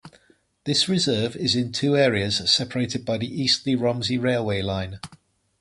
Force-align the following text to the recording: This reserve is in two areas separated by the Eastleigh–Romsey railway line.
This 0.63 0.89
reserve 0.89 1.35
is 1.35 1.55
in 1.55 1.71
two 1.71 1.95
areas 1.95 2.37
separated 2.51 3.05
by 3.05 3.19
the 3.19 3.31
Eastleigh–Romsey 3.39 4.17
railway 4.17 4.63
line. 4.63 4.99